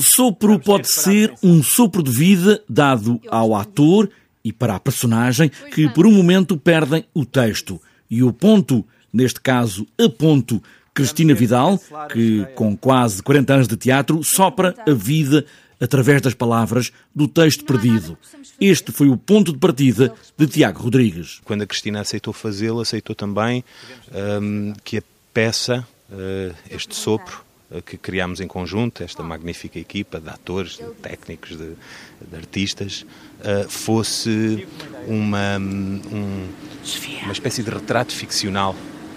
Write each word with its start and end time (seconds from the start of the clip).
Sopro 0.00 0.58
pode 0.58 0.88
ser 0.88 1.32
um 1.42 1.62
sopro 1.62 2.02
de 2.02 2.10
vida 2.10 2.62
dado 2.68 3.20
ao 3.28 3.54
ator 3.54 4.08
e 4.44 4.52
para 4.52 4.74
a 4.74 4.80
personagem 4.80 5.50
que 5.72 5.88
por 5.90 6.06
um 6.06 6.12
momento 6.12 6.56
perdem 6.56 7.04
o 7.14 7.24
texto. 7.24 7.80
E 8.10 8.22
o 8.22 8.32
ponto, 8.32 8.84
neste 9.12 9.40
caso 9.40 9.86
a 9.98 10.08
ponto, 10.08 10.62
Cristina 10.92 11.34
Vidal, 11.34 11.80
que 12.12 12.46
com 12.54 12.76
quase 12.76 13.22
40 13.22 13.54
anos 13.54 13.68
de 13.68 13.76
teatro 13.76 14.22
sopra 14.24 14.74
a 14.86 14.92
vida 14.92 15.44
através 15.80 16.20
das 16.20 16.34
palavras 16.34 16.92
do 17.14 17.26
texto 17.26 17.64
perdido. 17.64 18.18
Este 18.60 18.92
foi 18.92 19.08
o 19.08 19.16
ponto 19.16 19.52
de 19.52 19.58
partida 19.58 20.12
de 20.36 20.46
Tiago 20.46 20.82
Rodrigues. 20.82 21.40
Quando 21.44 21.62
a 21.62 21.66
Cristina 21.66 22.00
aceitou 22.00 22.34
fazê-lo, 22.34 22.80
aceitou 22.80 23.16
também 23.16 23.64
um, 24.42 24.74
que 24.84 24.98
a 24.98 25.02
peça, 25.32 25.86
uh, 26.10 26.54
este 26.70 26.94
sopro, 26.94 27.42
que 27.84 27.96
criámos 27.96 28.40
em 28.40 28.48
conjunto, 28.48 29.02
esta 29.02 29.22
magnífica 29.22 29.78
equipa 29.78 30.20
de 30.20 30.28
atores, 30.28 30.78
de 30.78 30.84
técnicos, 31.00 31.50
de, 31.50 31.74
de 32.28 32.36
artistas, 32.36 33.06
uh, 33.40 33.68
fosse 33.68 34.66
uma, 35.06 35.58
um, 35.58 36.48
uma 37.22 37.32
espécie 37.32 37.62
de 37.62 37.70
retrato 37.70 38.12
ficcional 38.12 38.74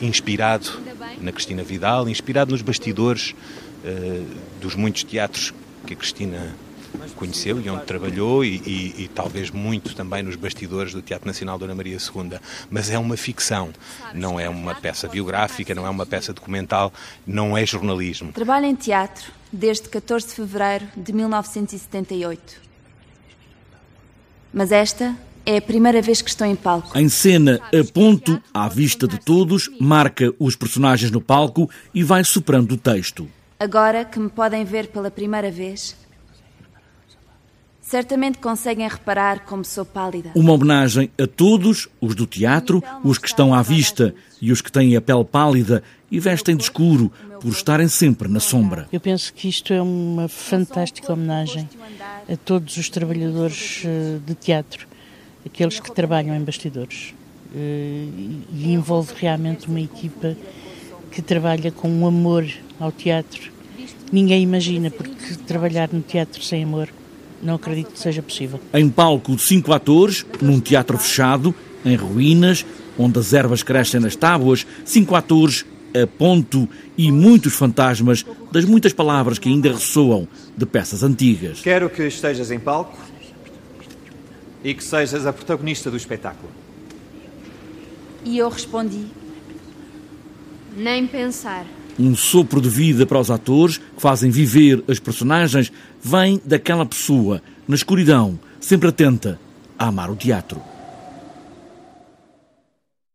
inspirado 0.00 0.68
na 1.20 1.32
Cristina 1.32 1.62
Vidal, 1.62 2.08
inspirado 2.08 2.50
nos 2.52 2.60
bastidores 2.60 3.34
dos 4.60 4.74
muitos 4.74 5.04
teatros 5.04 5.52
que 5.86 5.92
a 5.92 5.96
Cristina 5.96 6.54
conheceu 7.16 7.60
e 7.60 7.68
onde 7.68 7.84
trabalhou 7.84 8.44
e, 8.44 8.56
e, 8.66 9.04
e, 9.04 9.10
talvez 9.14 9.50
muito 9.50 9.94
também 9.94 10.22
nos 10.22 10.36
bastidores 10.36 10.92
do 10.92 11.02
Teatro 11.02 11.26
Nacional 11.26 11.58
Dona 11.58 11.74
Maria 11.74 11.96
II. 11.96 12.38
Mas 12.70 12.90
é 12.90 12.98
uma 12.98 13.16
ficção, 13.16 13.70
não 14.12 14.38
é 14.38 14.48
uma 14.48 14.74
peça 14.74 15.08
biográfica, 15.08 15.74
não 15.74 15.86
é 15.86 15.90
uma 15.90 16.06
peça 16.06 16.32
documental, 16.32 16.92
não 17.26 17.56
é 17.56 17.64
jornalismo. 17.64 18.32
Trabalho 18.32 18.66
em 18.66 18.74
teatro 18.74 19.32
desde 19.52 19.88
14 19.88 20.28
de 20.28 20.34
fevereiro 20.34 20.86
de 20.96 21.12
1978. 21.12 22.62
Mas 24.52 24.72
esta 24.72 25.16
é 25.46 25.58
a 25.58 25.62
primeira 25.62 26.00
vez 26.00 26.22
que 26.22 26.30
estou 26.30 26.46
em 26.46 26.56
palco. 26.56 26.96
Em 26.98 27.08
cena, 27.08 27.60
a 27.72 27.92
ponto, 27.92 28.40
à 28.52 28.68
vista 28.68 29.06
de 29.06 29.18
todos, 29.18 29.70
marca 29.80 30.32
os 30.38 30.56
personagens 30.56 31.10
no 31.10 31.20
palco 31.20 31.68
e 31.92 32.02
vai 32.02 32.24
superando 32.24 32.72
o 32.72 32.76
texto. 32.76 33.28
Agora 33.58 34.04
que 34.04 34.18
me 34.18 34.28
podem 34.28 34.64
ver 34.64 34.88
pela 34.88 35.10
primeira 35.10 35.50
vez, 35.50 35.96
certamente 37.84 38.38
conseguem 38.38 38.88
reparar 38.88 39.44
como 39.44 39.64
sou 39.64 39.84
pálida. 39.84 40.30
Uma 40.34 40.52
homenagem 40.52 41.10
a 41.20 41.26
todos, 41.26 41.88
os 42.00 42.14
do 42.14 42.26
teatro, 42.26 42.82
os 43.04 43.18
que 43.18 43.28
estão 43.28 43.52
à 43.52 43.62
vista 43.62 44.14
e 44.40 44.50
os 44.50 44.62
que 44.62 44.72
têm 44.72 44.96
a 44.96 45.00
pele 45.00 45.24
pálida 45.24 45.82
e 46.10 46.18
vestem 46.18 46.56
de 46.56 46.62
escuro 46.62 47.12
por 47.40 47.50
estarem 47.50 47.86
sempre 47.86 48.26
na 48.26 48.40
sombra. 48.40 48.88
Eu 48.90 49.00
penso 49.00 49.32
que 49.34 49.48
isto 49.48 49.72
é 49.72 49.82
uma 49.82 50.28
fantástica 50.28 51.12
homenagem 51.12 51.68
a 52.30 52.36
todos 52.36 52.76
os 52.78 52.88
trabalhadores 52.88 53.82
eh, 53.84 54.18
de 54.26 54.34
teatro, 54.34 54.86
aqueles 55.44 55.78
que 55.78 55.92
trabalham 55.92 56.34
em 56.34 56.40
bastidores. 56.40 57.14
Eh, 57.54 58.06
e 58.50 58.72
envolve 58.72 59.12
realmente 59.16 59.68
uma 59.68 59.80
equipa 59.80 60.34
que 61.10 61.20
trabalha 61.20 61.70
com 61.70 61.88
um 61.88 62.06
amor 62.06 62.46
ao 62.80 62.90
teatro. 62.90 63.52
Ninguém 64.10 64.42
imagina, 64.42 64.90
porque 64.90 65.34
trabalhar 65.46 65.90
no 65.92 66.00
teatro 66.00 66.42
sem 66.42 66.64
amor 66.64 66.88
não 67.44 67.54
acredito 67.56 67.92
que 67.92 67.98
seja 67.98 68.22
possível. 68.22 68.58
Em 68.72 68.88
palco 68.88 69.36
de 69.36 69.42
cinco 69.42 69.72
atores, 69.72 70.24
num 70.40 70.58
teatro 70.58 70.96
fechado, 70.96 71.54
em 71.84 71.94
ruínas, 71.94 72.64
onde 72.98 73.18
as 73.18 73.32
ervas 73.34 73.62
crescem 73.62 74.00
nas 74.00 74.16
tábuas, 74.16 74.66
cinco 74.84 75.14
atores 75.14 75.66
a 75.94 76.06
ponto 76.06 76.68
e 76.98 77.12
muitos 77.12 77.54
fantasmas 77.54 78.24
das 78.50 78.64
muitas 78.64 78.92
palavras 78.92 79.38
que 79.38 79.48
ainda 79.48 79.70
ressoam 79.70 80.26
de 80.56 80.66
peças 80.66 81.02
antigas. 81.02 81.60
Quero 81.60 81.88
que 81.88 82.02
estejas 82.04 82.50
em 82.50 82.58
palco 82.58 82.98
e 84.64 84.74
que 84.74 84.82
sejas 84.82 85.26
a 85.26 85.32
protagonista 85.32 85.90
do 85.90 85.96
espetáculo. 85.96 86.50
E 88.24 88.38
eu 88.38 88.48
respondi: 88.48 89.06
Nem 90.76 91.06
pensar. 91.06 91.66
Um 91.98 92.16
sopro 92.16 92.60
de 92.60 92.68
vida 92.68 93.06
para 93.06 93.20
os 93.20 93.30
atores 93.30 93.78
que 93.78 93.84
fazem 93.98 94.30
viver 94.30 94.82
as 94.88 94.98
personagens 94.98 95.72
vem 96.02 96.40
daquela 96.44 96.84
pessoa, 96.84 97.40
na 97.68 97.74
escuridão, 97.74 98.38
sempre 98.60 98.88
atenta 98.88 99.38
a 99.78 99.86
amar 99.86 100.10
o 100.10 100.16
teatro. 100.16 100.73